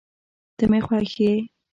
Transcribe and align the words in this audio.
ته 0.57 0.63
مي 0.71 0.79
خوښ 0.85 1.11
یې 1.23 1.33